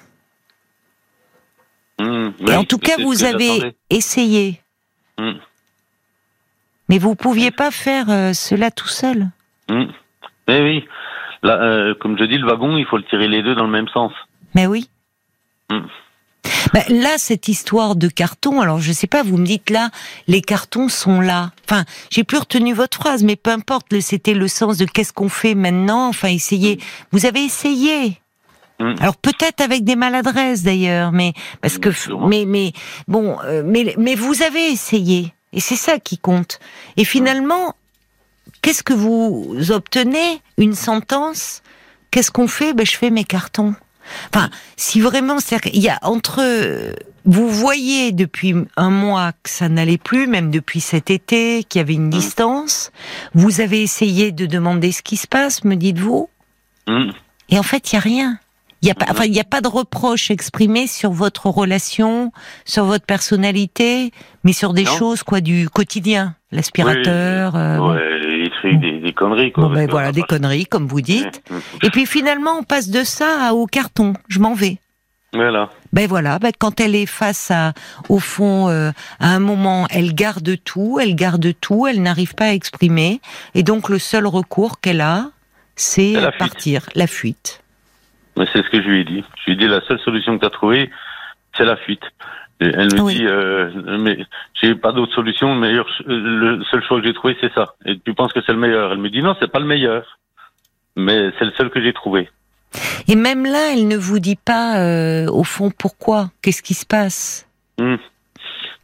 [1.99, 4.61] Et en tout cas, vous avez essayé.
[6.89, 9.27] Mais vous pouviez pas faire euh, cela tout seul.
[9.69, 9.87] Mais
[10.47, 10.85] eh oui,
[11.43, 13.71] Là, euh, comme je dis, le wagon, il faut le tirer les deux dans le
[13.71, 14.11] même sens.
[14.55, 14.89] Mais oui.
[15.69, 15.79] Mm.
[16.73, 19.89] Ben, là, cette histoire de carton, alors je sais pas, vous me dites là,
[20.27, 21.51] les cartons sont là.
[21.65, 25.29] Enfin, j'ai plus retenu votre phrase, mais peu importe, c'était le sens de qu'est-ce qu'on
[25.29, 26.07] fait maintenant.
[26.07, 26.79] Enfin, essayez.
[27.11, 28.19] Vous avez essayé.
[28.79, 28.95] Mm.
[28.99, 31.89] Alors peut-être avec des maladresses d'ailleurs, mais parce que,
[32.27, 32.73] mais mais
[33.07, 35.33] bon, euh, mais mais vous avez essayé.
[35.53, 36.59] Et c'est ça qui compte.
[36.97, 37.75] Et finalement,
[38.61, 41.61] qu'est-ce que vous obtenez Une sentence
[42.11, 43.75] Qu'est-ce qu'on fait ben, Je fais mes cartons.
[44.33, 45.37] Enfin, si vraiment,
[45.73, 46.41] il y a entre
[47.27, 51.81] vous voyez depuis un mois que ça n'allait plus, même depuis cet été, qu'il y
[51.81, 52.11] avait une mmh.
[52.11, 52.91] distance.
[53.35, 56.29] Vous avez essayé de demander ce qui se passe, me dites-vous.
[56.87, 57.11] Mmh.
[57.49, 58.39] Et en fait, il y a rien.
[58.81, 62.31] Il n'y a pas, enfin, il n'y a pas de reproche exprimé sur votre relation,
[62.63, 64.11] sur votre personnalité,
[64.43, 67.55] mais sur des choses quoi du quotidien, l'aspirateur.
[67.55, 69.69] Euh, ouais, des, des, conneries quoi.
[69.69, 71.41] ben, voilà, des conneries comme vous dites.
[71.81, 74.13] Et puis finalement, on passe de ça au carton.
[74.27, 74.77] Je m'en vais.
[75.33, 75.69] Voilà.
[75.91, 77.73] Ben voilà, ben quand elle est face à,
[78.09, 82.45] au fond, euh, à un moment, elle garde tout, elle garde tout, elle n'arrive pas
[82.45, 83.21] à exprimer,
[83.53, 85.31] et donc le seul recours qu'elle a,
[85.75, 87.61] c'est partir, la fuite.
[88.53, 89.23] C'est ce que je lui ai dit.
[89.39, 90.89] Je lui ai dit la seule solution que tu as trouvée,
[91.55, 92.03] c'est la fuite.
[92.59, 94.17] elle me dit, euh, mais
[94.61, 95.53] j'ai pas d'autre solution.
[95.53, 97.75] Le meilleur, le seul choix que j'ai trouvé, c'est ça.
[97.85, 98.91] Et tu penses que c'est le meilleur?
[98.91, 100.19] Elle me dit non, c'est pas le meilleur,
[100.95, 102.29] mais c'est le seul que j'ai trouvé.
[103.07, 106.29] Et même là, elle ne vous dit pas, euh, au fond, pourquoi?
[106.41, 107.47] Qu'est-ce qui se passe?
[107.79, 107.95] Hmm.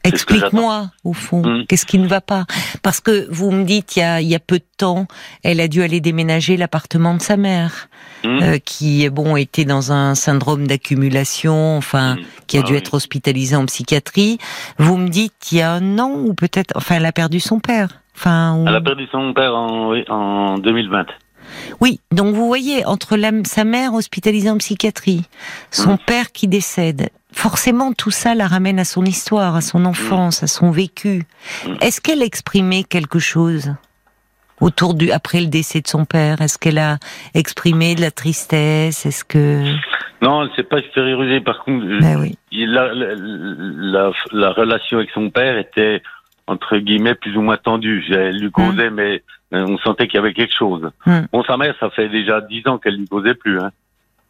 [0.03, 1.65] Explique-moi, au fond, hmm.
[1.67, 2.45] qu'est-ce qui ne va pas?
[2.81, 5.07] Parce que vous me dites, il y a, il y a peu de temps,
[5.43, 7.87] elle a dû aller déménager l'appartement de sa mère,
[8.23, 8.39] hmm.
[8.41, 12.19] euh, qui, bon, était dans un syndrome d'accumulation, enfin, hmm.
[12.47, 14.39] qui a ah dû être hospitalisée en psychiatrie.
[14.77, 17.59] Vous me dites, il y a un an, ou peut-être, enfin, elle a perdu son
[17.59, 18.01] père.
[18.15, 21.05] Enfin, Elle a perdu son père en, oui, en 2020.
[21.81, 25.23] Oui, donc vous voyez, entre sa mère hospitalisée en psychiatrie,
[25.71, 30.43] son père qui décède, forcément tout ça la ramène à son histoire, à son enfance,
[30.43, 31.23] à son vécu.
[31.81, 33.73] Est-ce qu'elle exprimait quelque chose
[34.61, 36.41] autour du après le décès de son père?
[36.41, 36.97] Est-ce qu'elle a
[37.33, 39.05] exprimé de la tristesse?
[39.05, 39.75] Est-ce que
[40.23, 41.41] non, elle s'est pas extériorisée.
[41.41, 42.37] Par contre, ben oui.
[42.53, 46.01] la, la, la, relation avec son père était
[46.47, 48.05] entre guillemets plus ou moins tendue.
[48.09, 48.93] Elle lui causait, hum.
[48.93, 50.89] mais on sentait qu'il y avait quelque chose.
[51.33, 53.59] Bon, sa mère, ça fait déjà dix ans qu'elle lui causait plus.
[53.59, 53.71] Hein.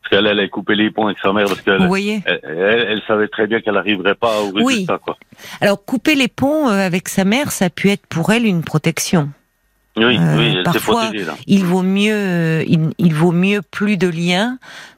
[0.04, 3.02] Parce qu'elle, elle a coupé les ponts avec sa mère parce qu'elle elle, elle- elle
[3.08, 4.74] savait très bien qu'elle n'arriverait pas au Oui.
[4.74, 5.18] résultat, quoi.
[5.62, 8.64] Alors, couper les ponts euh, avec sa mère, ça a pu être pour elle une
[8.64, 9.30] protection.
[9.96, 11.36] Oui, Euh, oui, elle parfois, protégée, là.
[11.48, 14.58] Il vaut mieux, euh, il, il vaut mieux plus de liens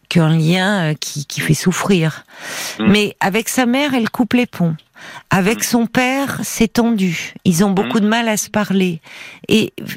[0.09, 2.23] qu'un lien euh, qui, qui fait souffrir.
[2.79, 2.87] Mm.
[2.91, 4.75] Mais avec sa mère, elle coupe les ponts.
[5.29, 5.63] Avec Mm.
[5.63, 7.33] son père, c'est tendu.
[7.43, 9.01] Ils ont beaucoup de mal à se parler.
[9.49, 9.87] Et vous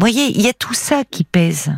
[0.00, 1.72] voyez, il y a tout ça qui pèse.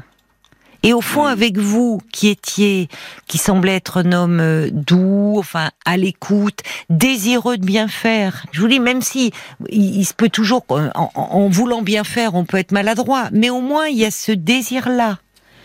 [0.86, 2.88] Et au fond, avec vous, qui étiez,
[3.26, 8.46] qui semblait être un homme euh, doux, enfin à l'écoute, désireux de bien faire.
[8.52, 9.32] Je vous dis, même si
[9.68, 13.60] il, il se peut toujours, en, voulant bien faire, on peut être maladroit, mais au
[13.60, 15.18] moins il y a ce désir-là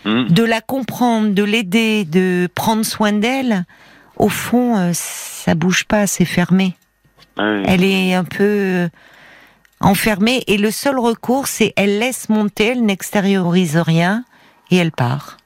[0.04, 0.28] Hum.
[0.28, 3.64] de la comprendre, de l'aider, de prendre soin d'elle.
[4.16, 6.74] Au fond, euh, ça bouge pas, c'est fermé.
[7.36, 7.62] Ah oui.
[7.66, 8.88] Elle est un peu euh,
[9.80, 14.24] enfermée et le seul recours, c'est elle laisse monter, elle n'extériorise rien
[14.72, 15.36] et elle part.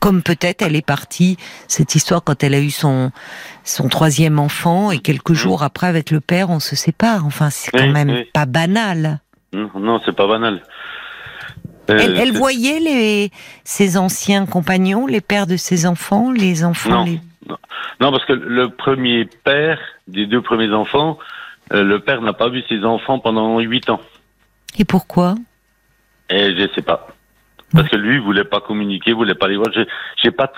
[0.00, 1.36] Comme peut-être elle est partie,
[1.66, 3.10] cette histoire quand elle a eu son
[3.64, 7.26] son troisième enfant et quelques jours après avec le père, on se sépare.
[7.26, 8.24] Enfin, c'est quand Oui, même oui.
[8.32, 9.18] pas banal.
[9.52, 10.62] Non, non, c'est pas banal.
[11.90, 13.30] Euh, Elle, voyait les
[13.64, 16.90] ses anciens compagnons, les pères de ses enfants, les enfants.
[16.90, 17.04] Non.
[17.04, 17.20] les-
[18.00, 21.18] Non, parce que le premier père des deux premiers enfants,
[21.72, 24.00] euh, le père n'a pas vu ses enfants pendant huit ans.
[24.78, 25.34] Et pourquoi?
[26.30, 27.08] Et je sais pas.
[27.74, 29.68] Parce que lui, il voulait pas communiquer, voulait pas les voir.
[29.74, 29.86] J'ai
[30.22, 30.50] j'ai pas.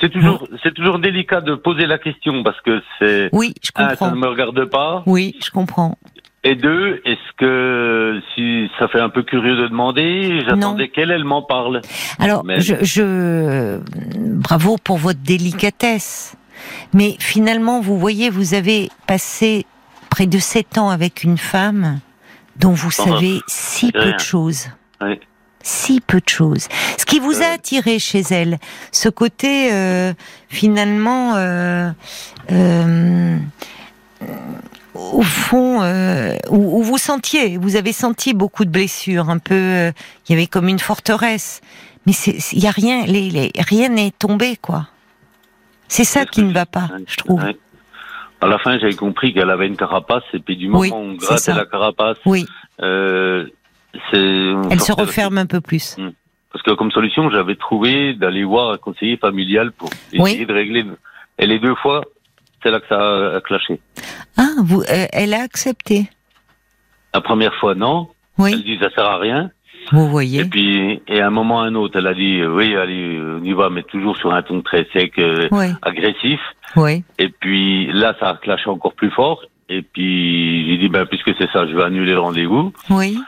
[0.00, 3.90] C'est toujours, c'est toujours délicat de poser la question parce que c'est Oui, je un,
[3.90, 4.10] ça comprends.
[4.10, 5.02] ne me regarde pas.
[5.06, 5.96] Oui, je comprends.
[6.44, 11.24] Et deux, est-ce que si ça fait un peu curieux de demander, j'attendais qu'elle, elle
[11.24, 11.80] m'en parle.
[12.20, 13.80] Alors, Mais- je, je
[14.16, 16.36] bravo pour votre délicatesse.
[16.92, 19.64] Mais finalement, vous voyez, vous avez passé
[20.10, 22.00] près de sept ans avec une femme
[22.56, 24.68] dont vous savez si peu de choses.
[25.00, 25.20] Oui.
[25.70, 26.66] Si peu de choses.
[26.96, 27.54] Ce qui vous a Euh.
[27.56, 28.58] attiré chez elle,
[28.90, 30.14] ce côté euh,
[30.48, 31.90] finalement, euh,
[32.50, 33.36] euh,
[34.94, 35.82] au fond,
[36.50, 39.92] où, où vous sentiez, vous avez senti beaucoup de blessures, un peu,
[40.26, 41.60] il y avait comme une forteresse.
[42.06, 42.12] Mais
[42.52, 44.86] il y a rien, les, les- rien n'est tombé, quoi.
[45.88, 47.42] C'est ça qui ne va pas, je trouve.
[48.40, 50.94] À la fin, j'avais compris qu'elle avait une carapace, et puis du moment Oui, où
[50.94, 52.46] on grattait la carapace, Oui,
[52.80, 53.46] euh,
[54.12, 55.96] elle se referme un peu plus.
[56.52, 60.46] Parce que comme solution, j'avais trouvé d'aller voir un conseiller familial pour essayer Oui.
[60.46, 60.84] de régler.
[61.38, 62.02] Et les deux fois,
[62.62, 63.80] c'est là que ça a clashé.
[64.36, 66.08] Ah, vous, euh, elle a accepté.
[67.14, 68.08] La première fois, non.
[68.38, 69.50] Elle Oui, dit ça sert à rien.
[69.92, 70.44] vous Et voyez.
[70.46, 73.42] puis, et à un moment, à un autre, elle a dit euh, oui, allez, on
[73.44, 76.40] y va, mais toujours sur un ton très sec, euh, Oui, agressif.
[76.76, 77.04] oui.
[77.18, 79.42] Et puis là, ça a clashé encore plus fort.
[79.68, 82.72] Et puis j'ai dit ben puisque c'est ça, je vais annuler le rendez-vous.
[82.90, 83.18] Oui.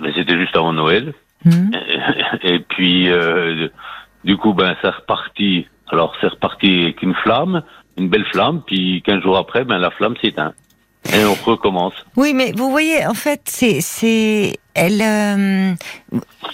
[0.00, 1.12] Mais c'était juste avant Noël.
[1.44, 1.70] Hmm.
[2.42, 3.68] Et puis, euh,
[4.24, 5.66] du coup, ben, c'est reparti.
[5.90, 7.62] Alors, c'est reparti avec une flamme,
[7.98, 8.62] une belle flamme.
[8.66, 10.54] Puis, 15 jours après, ben, la flamme s'éteint.
[11.12, 11.94] Et on recommence.
[12.16, 15.74] Oui, mais vous voyez, en fait, c'est, c'est, elle, euh,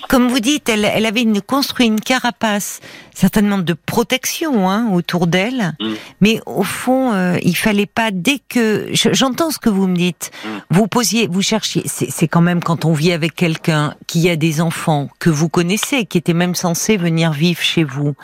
[0.09, 2.81] comme vous dites, elle, elle avait une, construit une carapace,
[3.15, 5.75] certainement de protection, hein, autour d'elle.
[5.81, 5.93] Mm.
[6.21, 9.97] Mais au fond, euh, il fallait pas dès que, je- j'entends ce que vous me
[9.97, 10.31] dites.
[10.45, 10.49] Mm.
[10.71, 11.83] Vous posiez, vous cherchiez.
[11.87, 16.05] C'est, quand même quand on vit avec quelqu'un qui a des enfants que vous connaissez,
[16.07, 18.15] qui était même censé venir vivre chez vous.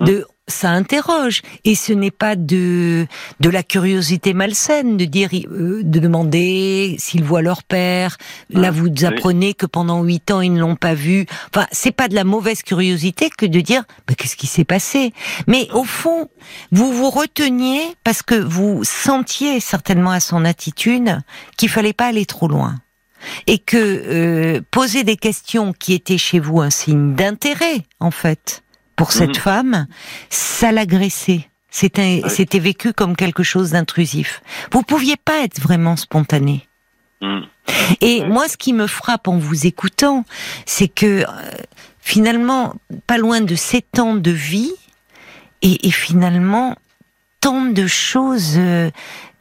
[0.00, 1.42] De, ça interroge.
[1.64, 3.06] Et ce n'est pas de
[3.40, 8.16] de la curiosité malsaine de dire euh, de demander s'ils voient leur père.
[8.50, 9.04] Là Ah, vous oui.
[9.04, 11.26] apprenez que pendant huit ans ils ne l'ont pas vu.
[11.54, 15.12] Enfin c'est pas de la mauvaise curiosité que de dire bah, qu'est-ce qui s'est passé?
[15.46, 16.28] Mais au fond
[16.72, 21.18] vous vous reteniez parce que vous sentiez certainement à son attitude
[21.56, 22.76] qu'il fallait pas aller trop loin.
[23.46, 28.62] Et que euh, poser des questions qui étaient chez vous un signe d'intérêt en fait
[28.96, 29.42] pour cette Mhm.
[29.42, 29.86] femme,
[30.30, 31.48] ça l'agressait.
[31.70, 34.40] C'était vécu comme quelque chose d'intrusif.
[34.72, 36.66] Vous pouviez pas être vraiment spontané.
[37.20, 37.40] Mm.
[38.00, 40.24] Et moi, ce qui me frappe en vous écoutant,
[40.64, 41.24] c'est que euh,
[42.00, 42.74] finalement,
[43.06, 44.72] pas loin de sept ans de vie,
[45.62, 46.76] et, et finalement,
[47.40, 48.90] tant de choses euh,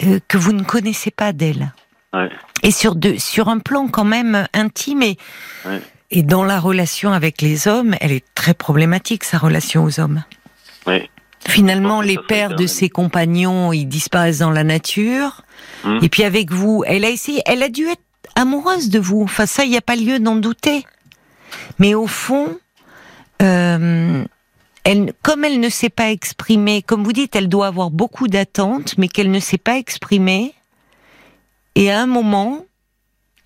[0.04, 1.74] euh, que vous ne connaissez pas d'elle.
[2.14, 2.30] Ouais.
[2.64, 5.18] Et sur, de, sur un plan quand même intime et,
[5.66, 5.82] Ouais.
[6.12, 10.24] Et dans la relation avec les hommes, elle est très problématique, sa relation aux hommes.
[10.86, 11.10] Ouais.
[11.48, 15.44] Finalement, les pères de ses compagnons, ils disparaissent dans la nature.
[15.84, 16.00] Mm.
[16.02, 18.02] Et puis avec vous, elle a essayé, elle a dû être
[18.36, 19.22] amoureuse de vous.
[19.22, 20.86] Enfin, ça, il n'y a pas lieu d'en douter.
[21.80, 22.58] Mais au fond,
[23.42, 24.24] euh,
[24.84, 28.98] elle, comme elle ne s'est pas exprimée, comme vous dites, elle doit avoir beaucoup d'attentes,
[28.98, 30.54] mais qu'elle ne s'est pas exprimée.
[31.76, 32.66] Et à un moment,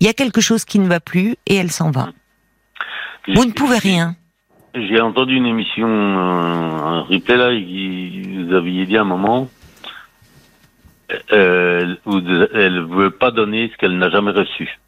[0.00, 2.12] il y a quelque chose qui ne va plus et elle s'en va.
[3.34, 4.16] Vous ne pouvez rien.
[4.74, 9.48] j'ai entendu une émission, un replay là, vous aviez dit à un moment,
[11.32, 11.96] euh,
[12.54, 14.78] elle veut pas donner ce qu'elle n'a jamais reçu.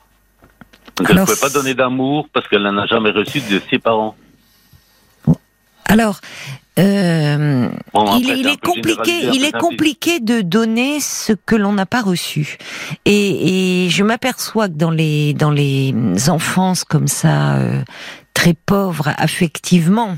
[0.97, 3.79] Donc elle ne peut pas donner d'amour parce qu'elle n'en a jamais reçu de ses
[3.79, 4.15] parents.
[5.87, 6.21] Alors,
[6.79, 7.69] euh,
[8.19, 12.57] il, est compliqué, il est compliqué de donner ce que l'on n'a pas reçu.
[13.05, 15.95] Et, et je m'aperçois que dans les dans les
[16.31, 17.83] enfances comme ça, euh,
[18.43, 20.17] très pauvres affectivement,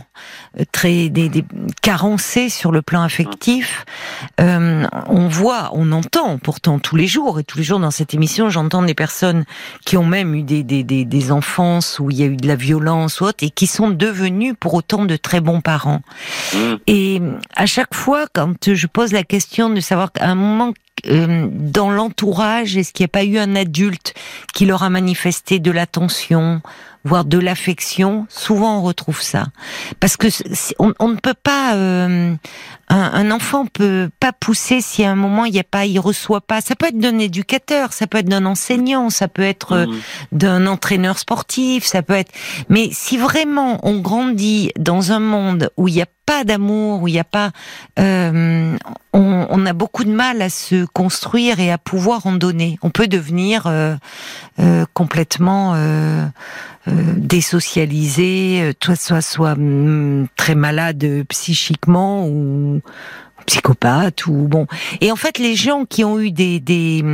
[0.59, 1.45] euh, très des, des
[1.83, 3.85] carencés sur le plan affectif.
[4.41, 8.15] Euh, on voit, on entend pourtant tous les jours et tous les jours dans cette
[8.15, 9.45] émission, j'entends des personnes
[9.85, 12.49] qui ont même eu des, des, des, des enfances où il y a eu de
[12.49, 16.01] la violence ou autre et qui sont devenus pour autant de très bons parents.
[16.55, 16.75] Mmh.
[16.87, 17.21] Et
[17.57, 20.73] à chaque fois, quand je pose la question de savoir qu'à un moment
[21.09, 24.15] euh, dans l'entourage, est-ce qu'il n'y a pas eu un adulte
[24.55, 26.63] qui leur a manifesté de l'attention,
[27.05, 29.47] voire de l'affection, souvent on retrouve ça.
[30.01, 30.29] Parce que
[30.79, 32.35] on, on ne peut pas, euh,
[32.89, 35.99] un, un, enfant peut pas pousser si à un moment il n'y a pas, il
[35.99, 36.61] reçoit pas.
[36.61, 40.01] Ça peut être d'un éducateur, ça peut être d'un enseignant, ça peut être euh, mmh.
[40.33, 42.33] d'un entraîneur sportif, ça peut être.
[42.69, 47.09] Mais si vraiment on grandit dans un monde où il n'y a pas d'amour, où
[47.09, 47.51] il n'y a pas,
[47.99, 48.77] euh,
[49.13, 52.79] on, a beaucoup de mal à se construire et à pouvoir en donner.
[52.83, 53.95] On peut devenir euh,
[54.59, 56.27] euh, complètement euh,
[56.87, 62.81] désocialisé, soit soit mm, très malade psychiquement ou
[63.45, 64.67] psychopathe ou bon.
[65.01, 67.05] Et en fait, les gens qui ont eu des des,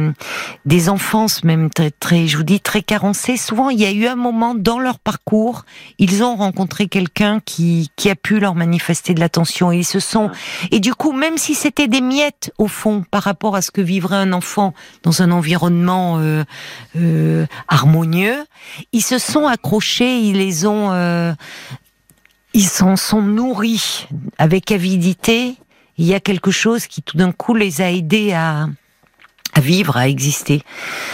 [0.64, 4.06] des enfances même très très, je vous dis très carencées, souvent il y a eu
[4.06, 5.64] un moment dans leur parcours,
[5.98, 9.72] ils ont rencontré quelqu'un qui qui a pu leur manifester de l'attention.
[9.72, 10.30] Ils se sont
[10.70, 13.80] et du coup, même si c'était des miettes au fond par rapport à ce que
[13.80, 16.44] vivrait un enfant dans un environnement euh,
[16.96, 18.44] euh, harmonieux,
[18.92, 21.32] ils se sont accrochés, ils les ont euh,
[22.52, 25.56] ils s'en sont nourris avec avidité
[25.98, 28.68] il y a quelque chose qui tout d'un coup les a aidés à,
[29.55, 30.62] à vivre, à exister.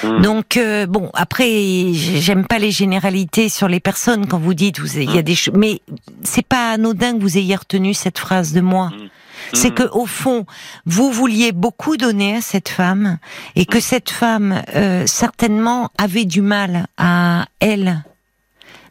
[0.02, 0.20] Hmm.
[0.22, 4.98] Donc euh, bon, après j'aime pas les généralités sur les personnes quand vous dites vous
[4.98, 5.80] il y a des choses mais
[6.22, 8.88] c'est pas anodin que vous ayez retenu cette phrase de moi.
[8.88, 9.08] Hmm.
[9.52, 9.74] C'est hmm.
[9.74, 10.46] que au fond,
[10.86, 13.18] vous vouliez beaucoup donner à cette femme
[13.54, 18.02] et que cette femme euh, certainement avait du mal à elle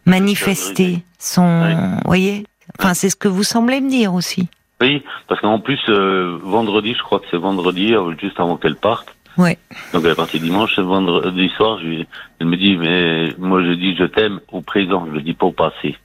[0.06, 2.46] manifester son, voyez?
[2.80, 4.48] Enfin, c'est ce que vous semblez me dire aussi.
[4.82, 8.76] Oui, parce qu'en plus, euh, vendredi, je crois que c'est vendredi, euh, juste avant qu'elle
[8.76, 9.16] parte.
[9.38, 9.58] Ouais.
[9.94, 12.04] Donc elle est partie dimanche, vendredi soir, je,
[12.40, 15.48] elle me dit, mais moi je dis je t'aime au présent, je le dis pas
[15.48, 15.98] au passé.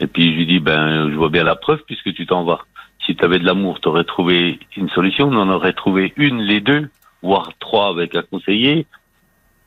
[0.00, 2.60] Et puis je lui dis, ben je vois bien la preuve puisque tu t'en vas.
[3.04, 6.38] Si tu avais de l'amour, tu aurais trouvé une solution, on en aurait trouvé une,
[6.38, 6.88] les deux,
[7.22, 8.86] voire trois avec un conseiller.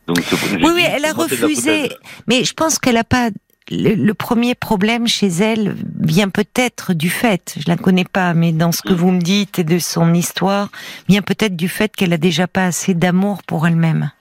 [0.08, 0.18] Donc,
[0.62, 1.90] oui, oui, elle a refusé,
[2.28, 3.30] mais je pense qu'elle a pas
[3.72, 8.72] le, premier problème chez elle vient peut-être du fait, je la connais pas, mais dans
[8.72, 8.98] ce que mm.
[8.98, 10.70] vous me dites et de son histoire,
[11.10, 14.12] vient peut-être du fait qu'elle a déjà pas assez d'amour pour elle-même.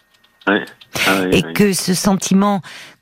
[0.47, 0.57] Ah
[1.33, 2.61] et que ce sentiment,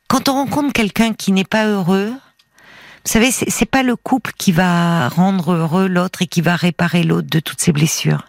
[0.08, 4.52] quand on rencontre quelqu'un qui n'est pas heureux, vous savez, c'est pas le couple qui
[4.52, 8.26] va rendre heureux l'autre et qui va réparer l'autre de toutes ses blessures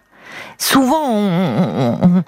[0.58, 2.23] souvent on,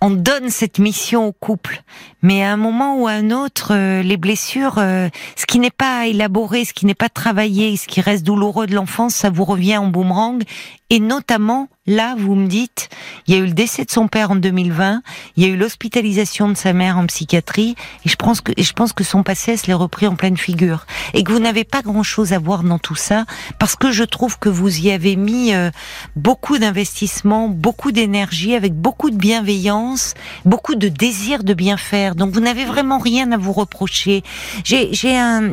[0.00, 1.82] on, donne cette mission au couple,
[2.22, 5.70] mais à un moment ou à un autre, euh, les blessures, euh, ce qui n'est
[5.70, 9.44] pas élaboré, ce qui n'est pas travaillé, ce qui reste douloureux de l'enfance, ça vous
[9.44, 10.42] revient en boomerang,
[10.90, 12.88] et notamment Là, vous me dites,
[13.26, 15.02] il y a eu le décès de son père en 2020,
[15.36, 18.72] il y a eu l'hospitalisation de sa mère en psychiatrie, et je pense que, je
[18.72, 20.86] pense que son passé se l'est repris en pleine figure.
[21.14, 23.24] Et que vous n'avez pas grand chose à voir dans tout ça,
[23.58, 25.70] parce que je trouve que vous y avez mis euh,
[26.14, 32.09] beaucoup d'investissement, beaucoup d'énergie, avec beaucoup de bienveillance, beaucoup de désir de bien faire.
[32.14, 34.22] Donc vous n'avez vraiment rien à vous reprocher.
[34.64, 34.90] J'ai,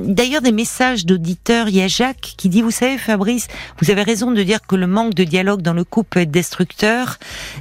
[0.03, 1.69] d'ailleurs des messages d'auditeurs.
[1.69, 3.47] Il y a Jacques qui dit, vous savez, Fabrice,
[3.81, 7.17] vous avez raison de dire que le manque de dialogue dans le couple destructeur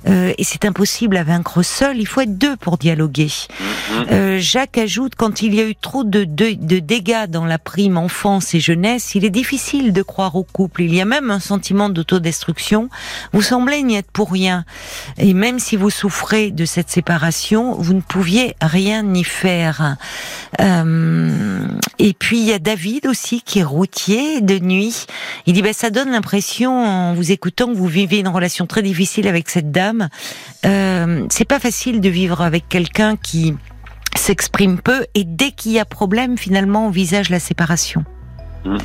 [0.08, 1.98] euh, et c'est impossible à vaincre seul.
[1.98, 3.26] Il faut être deux pour dialoguer.
[3.26, 4.12] Mm-hmm.
[4.12, 7.58] Euh, Jacques ajoute quand il y a eu trop de, de, de, dégâts dans la
[7.58, 10.82] prime enfance et jeunesse, il est difficile de croire au couple.
[10.82, 12.88] Il y a même un sentiment d'autodestruction.
[13.32, 14.64] Vous semblez n'y être pour rien.
[15.18, 19.96] Et même si vous souffrez de cette séparation, vous ne pouviez rien y faire.
[20.60, 21.66] Euh,
[21.98, 25.06] et puis il y a David aussi qui est routier de nuit.
[25.46, 28.82] Il dit ben ça donne l'impression en vous écoutant que vous vivez une relation très
[28.82, 30.08] difficile avec cette dame.
[30.64, 33.54] Euh, c'est pas facile de vivre avec quelqu'un qui
[34.14, 38.04] s'exprime peu et dès qu'il y a problème, finalement, on visage la séparation.
[38.64, 38.78] Mmh.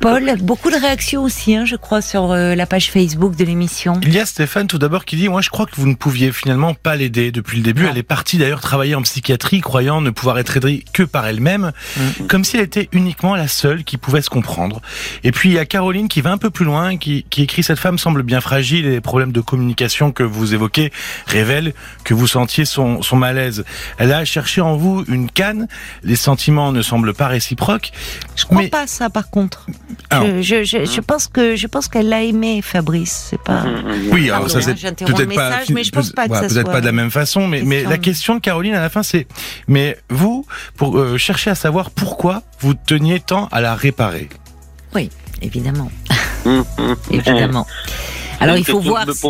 [0.00, 3.98] Paul, beaucoup de réactions aussi, hein, je crois, sur euh, la page Facebook de l'émission.
[4.02, 6.30] Il y a Stéphane tout d'abord qui dit, moi je crois que vous ne pouviez
[6.30, 7.86] finalement pas l'aider depuis le début.
[7.86, 11.72] Elle est partie d'ailleurs travailler en psychiatrie, croyant ne pouvoir être aidée que par elle-même,
[11.96, 12.26] mm.
[12.28, 14.80] comme si elle était uniquement la seule qui pouvait se comprendre.
[15.24, 17.64] Et puis il y a Caroline qui va un peu plus loin, qui, qui écrit,
[17.64, 20.92] cette femme semble bien fragile et les problèmes de communication que vous évoquez
[21.26, 21.74] révèlent
[22.04, 23.64] que vous sentiez son, son malaise.
[23.98, 25.66] Elle a cherché en vous une canne,
[26.04, 27.90] les sentiments ne semblent pas réciproques.
[28.36, 29.66] Je crois pas ça par contre.
[30.10, 33.28] Je, je, je, pense que je pense qu'elle l'a aimé, Fabrice.
[33.30, 33.62] C'est pas.
[33.62, 34.12] Mm, mm, mm.
[34.12, 37.10] Oui, alors ça c'est peut-être pas, mais je pense pas peut-être pas de la même
[37.10, 37.46] façon.
[37.46, 39.26] Mais, mais la question de Caroline à la fin, c'est
[39.66, 44.28] mais vous pour euh, chercher à savoir pourquoi vous teniez tant à la réparer.
[44.94, 45.10] Oui,
[45.42, 45.90] évidemment,
[47.10, 47.66] évidemment.
[48.40, 49.26] Alors il faut voir, si,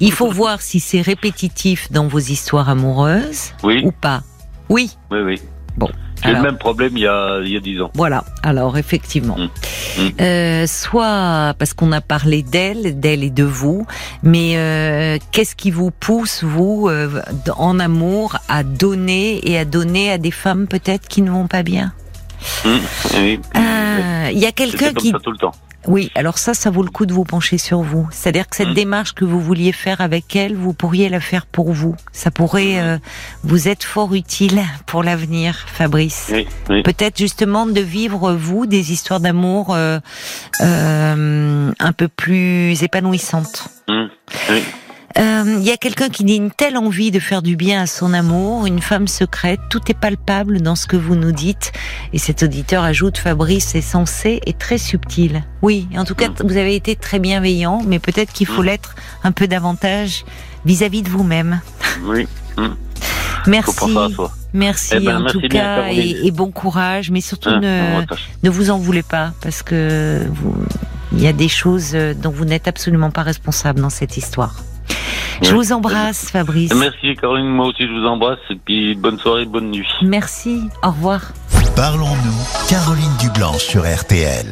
[0.00, 4.22] il faut voir si c'est répétitif dans vos histoires amoureuses ou pas.
[4.68, 4.96] Oui.
[5.10, 5.40] Oui, oui.
[5.76, 5.90] Bon.
[6.24, 7.90] J'ai le même problème il y a il y a dix ans.
[7.94, 8.24] Voilà.
[8.42, 10.02] Alors effectivement, mm.
[10.02, 10.08] Mm.
[10.20, 13.86] Euh, soit parce qu'on a parlé d'elle, d'elle et de vous,
[14.22, 17.22] mais euh, qu'est-ce qui vous pousse vous euh,
[17.56, 21.62] en amour à donner et à donner à des femmes peut-être qui ne vont pas
[21.62, 21.92] bien?
[22.64, 23.40] Oui.
[23.56, 25.52] Euh, il y a quelqu'un qui ça tout le temps.
[25.88, 28.06] Oui, alors ça, ça vaut le coup de vous pencher sur vous.
[28.10, 28.74] C'est-à-dire que cette mmh.
[28.74, 31.96] démarche que vous vouliez faire avec elle, vous pourriez la faire pour vous.
[32.12, 32.84] Ça pourrait mmh.
[32.84, 32.98] euh,
[33.42, 36.30] vous être fort utile pour l'avenir, Fabrice.
[36.30, 39.98] Oui, Peut-être justement de vivre, vous, des histoires d'amour euh,
[40.60, 43.68] euh, un peu plus épanouissantes.
[43.88, 44.04] Mmh.
[44.50, 44.62] Oui.
[45.18, 47.86] Il euh, y a quelqu'un qui dit une telle envie de faire du bien à
[47.88, 51.72] son amour, une femme secrète, tout est palpable dans ce que vous nous dites.
[52.12, 55.42] Et cet auditeur ajoute, Fabrice est sensé et très subtil.
[55.60, 58.94] Oui, en tout cas, vous avez été très bienveillant, mais peut-être qu'il faut l'être
[59.24, 60.24] un peu davantage
[60.64, 61.60] vis-à-vis de vous-même.
[62.04, 62.28] Oui.
[63.48, 63.94] Merci.
[64.52, 68.02] Merci eh ben, en tout cas et, bon courage, mais surtout hein, ne,
[68.44, 70.54] ne vous en voulez pas parce que vous,
[71.12, 74.54] il y a des choses dont vous n'êtes absolument pas responsable dans cette histoire.
[75.42, 76.74] Je vous embrasse, Fabrice.
[76.74, 77.46] Merci, Caroline.
[77.46, 78.38] Moi aussi, je vous embrasse.
[78.50, 79.88] Et puis, bonne soirée, bonne nuit.
[80.02, 80.62] Merci.
[80.82, 81.20] Au revoir.
[81.76, 84.46] Parlons-nous, Caroline Dublanche sur RTL.